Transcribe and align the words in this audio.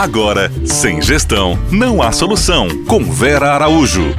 Agora, 0.00 0.50
sem 0.64 1.02
gestão, 1.02 1.58
não 1.70 2.00
há 2.00 2.10
solução. 2.10 2.68
Com 2.86 3.04
Vera 3.04 3.52
Araújo. 3.52 4.14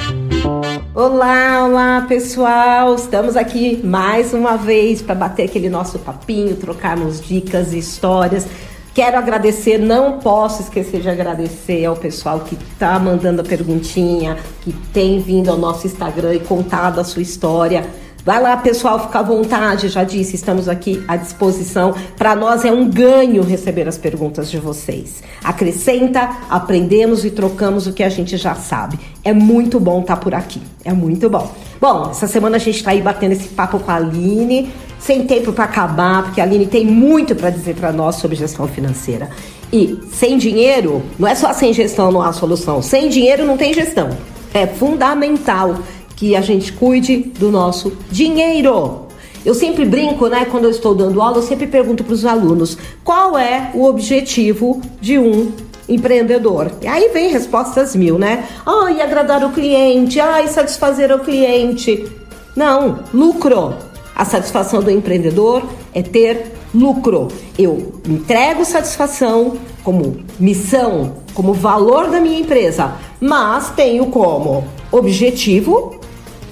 Olá, 0.93 1.65
olá 1.65 2.05
pessoal! 2.07 2.93
Estamos 2.93 3.35
aqui 3.35 3.81
mais 3.83 4.31
uma 4.31 4.57
vez 4.57 5.01
para 5.01 5.15
bater 5.15 5.45
aquele 5.45 5.71
nosso 5.71 5.97
papinho, 5.97 6.55
trocarmos 6.55 7.19
dicas 7.19 7.73
e 7.73 7.79
histórias. 7.79 8.45
Quero 8.93 9.17
agradecer, 9.17 9.79
não 9.79 10.19
posso 10.19 10.61
esquecer 10.61 11.01
de 11.01 11.09
agradecer 11.09 11.83
ao 11.83 11.95
pessoal 11.95 12.41
que 12.41 12.55
está 12.73 12.99
mandando 12.99 13.41
a 13.41 13.43
perguntinha, 13.43 14.37
que 14.61 14.71
tem 14.93 15.19
vindo 15.19 15.49
ao 15.49 15.57
nosso 15.57 15.87
Instagram 15.87 16.35
e 16.35 16.39
contado 16.41 16.99
a 16.99 17.03
sua 17.03 17.23
história. 17.23 17.89
Vai 18.23 18.39
lá, 18.39 18.55
pessoal, 18.55 18.99
fica 18.99 19.19
à 19.19 19.23
vontade. 19.23 19.89
Já 19.89 20.03
disse, 20.03 20.35
estamos 20.35 20.69
aqui 20.69 21.03
à 21.07 21.15
disposição. 21.15 21.95
Para 22.15 22.35
nós 22.35 22.63
é 22.63 22.71
um 22.71 22.87
ganho 22.87 23.41
receber 23.41 23.87
as 23.87 23.97
perguntas 23.97 24.51
de 24.51 24.59
vocês. 24.59 25.23
Acrescenta, 25.43 26.29
aprendemos 26.47 27.25
e 27.25 27.31
trocamos 27.31 27.87
o 27.87 27.93
que 27.93 28.03
a 28.03 28.09
gente 28.09 28.37
já 28.37 28.53
sabe. 28.53 28.99
É 29.23 29.33
muito 29.33 29.79
bom 29.79 30.01
estar 30.01 30.17
tá 30.17 30.21
por 30.21 30.35
aqui. 30.35 30.61
É 30.85 30.93
muito 30.93 31.29
bom. 31.31 31.51
Bom, 31.79 32.09
essa 32.11 32.27
semana 32.27 32.57
a 32.57 32.59
gente 32.59 32.77
está 32.77 32.91
aí 32.91 33.01
batendo 33.01 33.31
esse 33.31 33.49
papo 33.49 33.79
com 33.79 33.89
a 33.89 33.95
Aline, 33.95 34.71
sem 34.99 35.25
tempo 35.25 35.51
para 35.51 35.63
acabar, 35.63 36.23
porque 36.25 36.39
a 36.39 36.43
Aline 36.43 36.67
tem 36.67 36.85
muito 36.85 37.33
para 37.33 37.49
dizer 37.49 37.75
para 37.75 37.91
nós 37.91 38.17
sobre 38.17 38.37
gestão 38.37 38.67
financeira. 38.67 39.31
E 39.73 39.99
sem 40.11 40.37
dinheiro, 40.37 41.01
não 41.17 41.27
é 41.27 41.33
só 41.33 41.53
sem 41.53 41.73
gestão 41.73 42.11
não 42.11 42.21
há 42.21 42.31
solução. 42.31 42.83
Sem 42.83 43.09
dinheiro 43.09 43.45
não 43.45 43.57
tem 43.57 43.73
gestão. 43.73 44.09
É 44.53 44.67
fundamental 44.67 45.77
que 46.21 46.35
a 46.35 46.41
gente 46.41 46.71
cuide 46.73 47.17
do 47.17 47.49
nosso 47.49 47.93
dinheiro. 48.11 49.07
Eu 49.43 49.55
sempre 49.55 49.83
brinco, 49.83 50.27
né? 50.27 50.45
Quando 50.45 50.65
eu 50.65 50.69
estou 50.69 50.93
dando 50.93 51.19
aula, 51.19 51.37
eu 51.37 51.41
sempre 51.41 51.65
pergunto 51.65 52.03
para 52.03 52.13
os 52.13 52.23
alunos 52.27 52.77
qual 53.03 53.35
é 53.35 53.71
o 53.73 53.85
objetivo 53.85 54.79
de 55.01 55.17
um 55.17 55.51
empreendedor. 55.89 56.73
E 56.79 56.87
aí 56.87 57.09
vem 57.11 57.31
respostas 57.31 57.95
mil, 57.95 58.19
né? 58.19 58.45
Ai, 58.63 59.01
agradar 59.01 59.43
o 59.43 59.49
cliente, 59.49 60.19
ai, 60.19 60.47
satisfazer 60.47 61.11
o 61.11 61.17
cliente. 61.21 62.05
Não, 62.55 62.99
lucro. 63.11 63.73
A 64.15 64.23
satisfação 64.23 64.79
do 64.79 64.91
empreendedor 64.91 65.63
é 65.91 66.03
ter 66.03 66.51
lucro. 66.71 67.29
Eu 67.57 67.93
entrego 68.07 68.63
satisfação 68.63 69.57
como 69.83 70.17
missão, 70.39 71.15
como 71.33 71.51
valor 71.51 72.11
da 72.11 72.19
minha 72.19 72.39
empresa, 72.39 72.93
mas 73.19 73.71
tenho 73.71 74.05
como 74.05 74.65
objetivo 74.91 75.99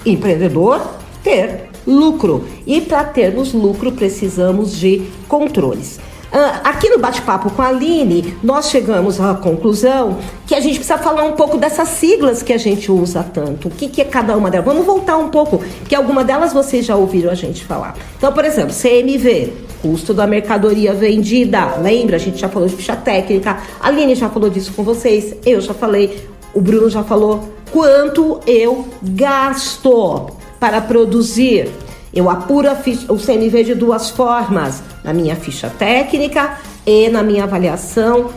empreendedor 0.10 0.82
ter 1.24 1.70
lucro. 1.86 2.46
E 2.66 2.82
para 2.82 3.04
termos 3.04 3.54
lucro, 3.54 3.92
precisamos 3.92 4.78
de 4.78 5.04
controles. 5.28 6.00
Uh, 6.32 6.62
aqui 6.64 6.88
no 6.90 7.00
bate-papo 7.00 7.50
com 7.50 7.60
a 7.60 7.70
Aline, 7.70 8.36
nós 8.44 8.70
chegamos 8.70 9.20
à 9.20 9.34
conclusão 9.34 10.20
que 10.46 10.54
a 10.54 10.60
gente 10.60 10.76
precisa 10.76 11.00
falar 11.00 11.24
um 11.24 11.32
pouco 11.32 11.58
dessas 11.58 11.88
siglas 11.90 12.44
que 12.44 12.54
a 12.54 12.58
gente 12.58 12.92
usa 12.92 13.24
tanto. 13.24 13.68
O 13.68 13.72
que 13.72 14.00
é 14.00 14.06
cada 14.06 14.38
uma 14.38 14.52
delas? 14.52 14.68
Vamos 14.68 14.86
voltar 14.86 15.18
um 15.18 15.30
pouco, 15.30 15.60
que 15.88 15.96
alguma 15.96 16.24
delas 16.24 16.54
vocês 16.54 16.86
já 16.86 16.96
ouviram 16.96 17.32
a 17.32 17.36
gente 17.36 17.66
falar. 17.66 17.96
Então, 18.16 18.32
por 18.32 18.46
exemplo, 18.46 18.76
CMV, 18.76 19.54
custo 19.82 20.14
da 20.14 20.28
mercadoria 20.28 20.94
vendida. 20.94 21.78
Lembra? 21.78 22.18
A 22.18 22.20
gente 22.20 22.38
já 22.38 22.48
falou 22.48 22.68
de 22.68 22.76
ficha 22.76 22.96
técnica. 22.96 23.58
A 23.80 23.88
Aline 23.88 24.14
já 24.14 24.30
falou 24.30 24.52
disso 24.52 24.72
com 24.76 24.84
vocês. 24.84 25.36
Eu 25.44 25.60
já 25.60 25.74
falei. 25.74 26.30
O 26.60 26.62
Bruno 26.62 26.90
já 26.90 27.06
falou 27.06 27.54
quanto 27.72 28.42
eu 28.46 28.86
gasto 29.02 30.30
para 30.60 30.82
produzir. 30.82 31.70
Eu 32.14 32.30
apuro 32.30 32.68
o 33.08 33.16
CMV 33.16 33.64
de 33.64 33.74
duas 33.74 34.10
formas: 34.10 34.84
na 35.02 35.14
minha 35.14 35.38
ficha 35.38 35.70
técnica 35.70 36.58
e 36.86 37.08
na 37.08 37.24
minha 37.24 37.46
avaliação 37.46 38.32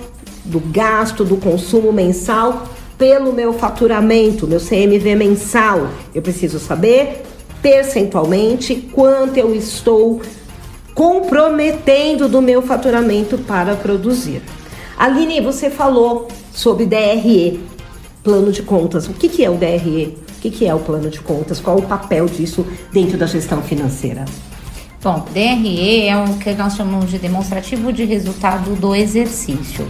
do 0.45 0.61
gasto, 0.61 1.25
do 1.25 1.37
consumo 1.37 1.92
mensal 1.92 2.69
pelo 2.97 3.33
meu 3.33 3.53
faturamento, 3.53 4.47
meu 4.47 4.61
CMV 4.61 5.17
mensal. 5.17 5.89
Eu 6.14 6.23
preciso 6.23 6.61
saber 6.61 7.25
percentualmente 7.61 8.89
quanto 8.92 9.36
eu 9.36 9.52
estou 9.52 10.23
comprometendo 10.95 12.29
do 12.29 12.41
meu 12.41 12.63
faturamento 12.63 13.36
para 13.36 13.75
produzir. 13.75 14.42
Aline, 14.96 15.41
você 15.41 15.69
falou 15.69 16.29
sobre 16.52 16.86
DRE 16.86 17.71
plano 18.22 18.52
de 18.52 18.62
contas. 18.62 19.08
O 19.08 19.12
que, 19.12 19.28
que 19.28 19.44
é 19.44 19.50
o 19.50 19.55
DRE? 19.55 20.16
O 20.36 20.40
que, 20.40 20.50
que 20.50 20.66
é 20.66 20.74
o 20.74 20.78
plano 20.78 21.10
de 21.10 21.20
contas? 21.20 21.60
Qual 21.60 21.78
o 21.78 21.83
papel 21.83 22.27
disso 22.27 22.66
dentro 22.92 23.18
da 23.18 23.27
gestão 23.27 23.62
financeira? 23.62 24.24
Bom, 25.02 25.27
DRE 25.33 26.06
é 26.06 26.16
o 26.16 26.34
que 26.38 26.52
nós 26.55 26.77
chamamos 26.77 27.10
de 27.10 27.18
demonstrativo 27.18 27.92
de 27.92 28.05
resultado 28.05 28.77
do 28.77 28.94
exercício, 28.94 29.86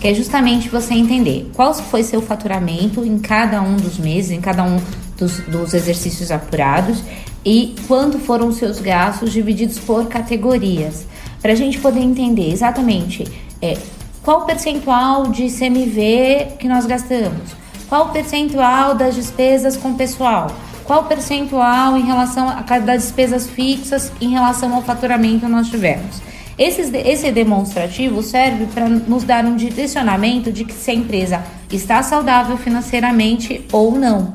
que 0.00 0.08
é 0.08 0.14
justamente 0.14 0.68
você 0.68 0.94
entender 0.94 1.50
qual 1.54 1.74
foi 1.74 2.02
seu 2.02 2.22
faturamento 2.22 3.04
em 3.04 3.18
cada 3.18 3.60
um 3.60 3.76
dos 3.76 3.98
meses, 3.98 4.30
em 4.30 4.40
cada 4.40 4.62
um 4.62 4.80
dos, 5.18 5.40
dos 5.40 5.74
exercícios 5.74 6.30
apurados 6.30 7.02
e 7.44 7.74
quanto 7.86 8.18
foram 8.18 8.50
seus 8.50 8.80
gastos 8.80 9.32
divididos 9.32 9.78
por 9.78 10.06
categorias, 10.08 11.06
para 11.40 11.52
a 11.52 11.54
gente 11.54 11.78
poder 11.78 12.00
entender 12.00 12.50
exatamente 12.50 13.24
é, 13.60 13.76
qual 14.22 14.44
percentual 14.44 15.28
de 15.28 15.48
CMV 15.48 16.56
que 16.58 16.66
nós 16.66 16.86
gastamos, 16.86 17.52
qual 17.88 18.06
o 18.06 18.08
percentual 18.10 18.94
das 18.94 19.14
despesas 19.14 19.76
com 19.76 19.94
pessoal? 19.94 20.50
Qual 20.84 21.02
o 21.02 21.04
percentual 21.04 21.96
em 21.96 22.02
relação 22.02 22.48
a 22.48 22.62
das 22.78 23.02
despesas 23.02 23.48
fixas 23.48 24.12
em 24.20 24.30
relação 24.30 24.74
ao 24.74 24.82
faturamento 24.82 25.48
nós 25.48 25.68
tivemos? 25.68 26.20
Esse 26.58 27.30
demonstrativo 27.30 28.22
serve 28.22 28.66
para 28.66 28.88
nos 28.88 29.24
dar 29.24 29.44
um 29.44 29.56
direcionamento 29.56 30.50
de 30.50 30.64
que 30.64 30.72
se 30.72 30.90
a 30.90 30.94
empresa 30.94 31.44
está 31.70 32.02
saudável 32.02 32.56
financeiramente 32.56 33.66
ou 33.70 33.92
não, 33.92 34.34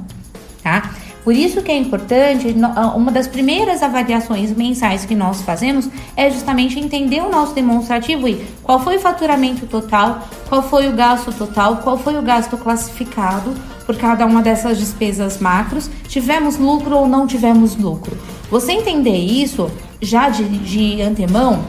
tá? 0.62 0.92
Por 1.24 1.36
isso 1.36 1.62
que 1.62 1.72
é 1.72 1.78
importante, 1.78 2.56
uma 2.96 3.12
das 3.12 3.28
primeiras 3.28 3.84
avaliações 3.84 4.56
mensais 4.56 5.06
que 5.06 5.14
nós 5.14 5.42
fazemos 5.42 5.88
é 6.16 6.30
justamente 6.32 6.80
entender 6.80 7.22
o 7.22 7.30
nosso 7.30 7.54
demonstrativo 7.54 8.28
e 8.28 8.44
qual 8.64 8.80
foi 8.84 8.98
o 8.98 9.00
faturamento 9.00 9.68
total, 9.68 10.28
qual 10.50 10.64
foi 10.64 10.88
o 10.88 10.94
gasto 10.94 11.32
total, 11.32 11.78
qual 11.78 11.98
foi 11.98 12.18
o 12.18 12.22
gasto 12.24 12.58
classificado 12.58 13.54
por 13.86 13.98
cada 13.98 14.26
uma 14.26 14.42
dessas 14.42 14.80
despesas 14.80 15.40
macros, 15.40 15.90
tivemos 16.08 16.58
lucro 16.58 16.98
ou 16.98 17.08
não 17.08 17.28
tivemos 17.28 17.76
lucro. 17.76 18.18
Você 18.50 18.72
entender 18.72 19.18
isso 19.18 19.70
já 20.02 20.30
de, 20.30 20.44
de 20.44 21.02
antemão 21.02 21.64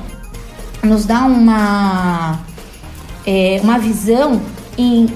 nos 0.83 1.05
dá 1.05 1.25
uma, 1.25 2.41
é, 3.27 3.61
uma 3.63 3.79
visão 3.79 4.41
em 4.79 5.07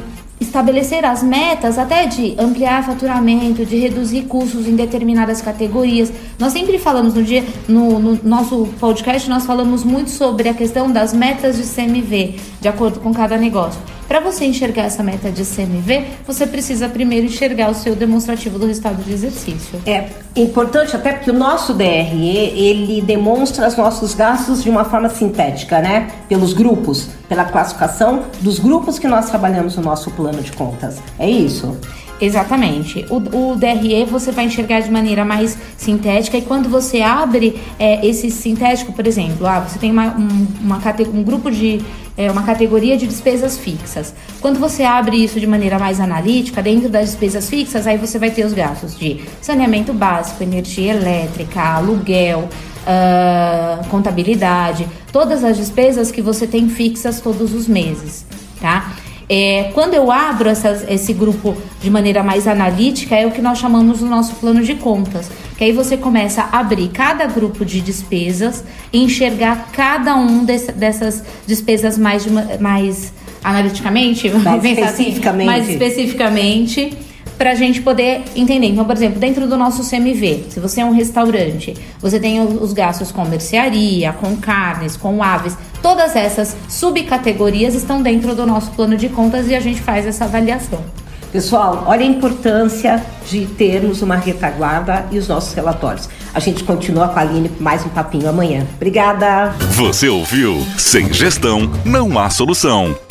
estabelecer 0.56 1.04
as 1.04 1.22
metas 1.22 1.78
até 1.78 2.06
de 2.06 2.34
ampliar 2.38 2.82
faturamento, 2.82 3.66
de 3.66 3.76
reduzir 3.76 4.22
custos 4.22 4.66
em 4.66 4.74
determinadas 4.74 5.42
categorias. 5.42 6.10
Nós 6.38 6.54
sempre 6.54 6.78
falamos 6.78 7.12
no 7.12 7.22
dia 7.22 7.44
no, 7.68 7.98
no, 7.98 8.18
nosso 8.24 8.66
podcast 8.80 9.28
nós 9.28 9.44
falamos 9.44 9.84
muito 9.84 10.08
sobre 10.08 10.48
a 10.48 10.54
questão 10.54 10.90
das 10.90 11.12
metas 11.12 11.58
de 11.58 11.62
CMV, 11.62 12.36
de 12.58 12.68
acordo 12.68 13.00
com 13.00 13.12
cada 13.12 13.36
negócio. 13.36 13.78
Para 14.08 14.20
você 14.20 14.44
enxergar 14.44 14.84
essa 14.84 15.02
meta 15.02 15.30
de 15.30 15.44
CMV, 15.44 16.04
você 16.26 16.46
precisa 16.46 16.88
primeiro 16.88 17.26
enxergar 17.26 17.70
o 17.70 17.74
seu 17.74 17.96
demonstrativo 17.96 18.58
do 18.58 18.66
resultado 18.66 19.02
de 19.02 19.12
exercício. 19.12 19.80
É 19.84 20.08
importante 20.36 20.94
até 20.94 21.12
porque 21.12 21.30
o 21.30 21.34
nosso 21.34 21.74
DRE, 21.74 22.36
ele 22.56 23.02
demonstra 23.02 23.66
os 23.66 23.76
nossos 23.76 24.14
gastos 24.14 24.62
de 24.62 24.70
uma 24.70 24.84
forma 24.84 25.08
sintética, 25.08 25.80
né? 25.80 26.08
Pelos 26.28 26.52
grupos, 26.52 27.08
pela 27.28 27.44
classificação 27.44 28.24
dos 28.40 28.58
grupos 28.58 28.98
que 28.98 29.08
nós 29.08 29.28
trabalhamos 29.28 29.76
no 29.76 29.82
nosso 29.82 30.10
plano 30.12 30.40
de 30.40 30.52
contas. 30.52 30.98
É 31.18 31.28
isso? 31.28 31.76
Exatamente. 32.20 33.04
O, 33.10 33.16
o, 33.16 33.56
DRE 33.56 34.04
você 34.06 34.32
vai 34.32 34.46
enxergar 34.46 34.80
de 34.80 34.90
maneira 34.90 35.24
mais 35.24 35.56
sintética 35.76 36.38
e 36.38 36.42
quando 36.42 36.68
você 36.68 37.02
abre 37.02 37.60
é, 37.78 38.04
esse 38.06 38.30
sintético, 38.30 38.92
por 38.92 39.06
exemplo, 39.06 39.46
ah, 39.46 39.60
você 39.60 39.78
tem 39.78 39.90
uma, 39.90 40.16
um, 40.16 40.46
uma, 40.60 40.80
um 41.12 41.22
grupo 41.22 41.50
de 41.50 41.80
é, 42.16 42.30
uma 42.30 42.42
categoria 42.42 42.96
de 42.96 43.06
despesas 43.06 43.58
fixas. 43.58 44.14
Quando 44.40 44.58
você 44.58 44.82
abre 44.82 45.22
isso 45.22 45.38
de 45.38 45.46
maneira 45.46 45.78
mais 45.78 46.00
analítica, 46.00 46.62
dentro 46.62 46.88
das 46.88 47.10
despesas 47.10 47.48
fixas, 47.48 47.86
aí 47.86 47.98
você 47.98 48.18
vai 48.18 48.30
ter 48.30 48.44
os 48.44 48.54
gastos 48.54 48.98
de 48.98 49.20
saneamento 49.42 49.92
básico, 49.92 50.42
energia 50.42 50.92
elétrica, 50.94 51.60
aluguel, 51.60 52.48
uh, 52.86 53.86
contabilidade, 53.88 54.88
todas 55.12 55.44
as 55.44 55.56
despesas 55.58 56.10
que 56.10 56.22
você 56.22 56.46
tem 56.46 56.68
fixas 56.68 57.20
todos 57.20 57.52
os 57.52 57.68
meses, 57.68 58.24
tá? 58.60 58.94
É, 59.28 59.70
quando 59.74 59.94
eu 59.94 60.10
abro 60.10 60.48
essas, 60.48 60.88
esse 60.88 61.12
grupo 61.12 61.56
de 61.80 61.90
maneira 61.90 62.22
mais 62.22 62.46
analítica, 62.46 63.16
é 63.16 63.26
o 63.26 63.30
que 63.30 63.42
nós 63.42 63.58
chamamos 63.58 63.98
do 63.98 64.06
nosso 64.06 64.34
plano 64.36 64.62
de 64.62 64.74
contas. 64.74 65.30
Que 65.58 65.64
aí 65.64 65.72
você 65.72 65.96
começa 65.96 66.42
a 66.42 66.60
abrir 66.60 66.88
cada 66.88 67.26
grupo 67.26 67.64
de 67.64 67.80
despesas 67.80 68.62
e 68.92 69.02
enxergar 69.02 69.70
cada 69.72 70.14
um 70.14 70.44
desse, 70.44 70.70
dessas 70.72 71.24
despesas 71.46 71.98
mais, 71.98 72.26
mais 72.60 73.12
analiticamente, 73.42 74.28
mais 74.30 74.64
especificamente. 74.64 75.48
Assim, 75.48 75.60
mais 75.60 75.68
especificamente 75.68 77.05
para 77.36 77.52
a 77.52 77.54
gente 77.54 77.82
poder 77.82 78.22
entender. 78.34 78.68
Então, 78.68 78.84
por 78.84 78.96
exemplo, 78.96 79.18
dentro 79.18 79.46
do 79.46 79.56
nosso 79.56 79.88
CMV, 79.88 80.46
se 80.48 80.60
você 80.60 80.80
é 80.80 80.84
um 80.84 80.92
restaurante, 80.92 81.74
você 82.00 82.18
tem 82.18 82.40
os 82.40 82.72
gastos 82.72 83.12
com 83.12 83.24
mercearia, 83.24 84.12
com 84.12 84.36
carnes, 84.36 84.96
com 84.96 85.22
aves, 85.22 85.56
Todas 85.86 86.16
essas 86.16 86.56
subcategorias 86.68 87.74
estão 87.74 88.02
dentro 88.02 88.34
do 88.34 88.44
nosso 88.44 88.72
plano 88.72 88.96
de 88.96 89.08
contas 89.08 89.46
e 89.46 89.54
a 89.54 89.60
gente 89.60 89.80
faz 89.80 90.04
essa 90.04 90.24
avaliação. 90.24 90.84
Pessoal, 91.30 91.84
olha 91.86 92.02
a 92.02 92.08
importância 92.08 93.00
de 93.30 93.46
termos 93.46 94.02
uma 94.02 94.16
retaguarda 94.16 95.06
e 95.12 95.18
os 95.18 95.28
nossos 95.28 95.54
relatórios. 95.54 96.08
A 96.34 96.40
gente 96.40 96.64
continua 96.64 97.06
com 97.06 97.20
a 97.20 97.22
Aline 97.22 97.48
com 97.48 97.62
mais 97.62 97.86
um 97.86 97.88
papinho 97.88 98.28
amanhã. 98.28 98.66
Obrigada! 98.74 99.54
Você 99.74 100.08
ouviu? 100.08 100.66
Sem 100.76 101.12
gestão, 101.12 101.70
não 101.84 102.18
há 102.18 102.30
solução. 102.30 103.05